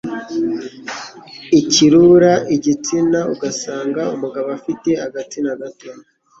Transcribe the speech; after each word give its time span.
ikurura 1.59 2.33
igitsina 2.55 3.19
ugasanga 3.33 4.01
umugabo 4.15 4.47
afite 4.59 4.89
agatsina 5.05 5.51
gato 5.61 5.89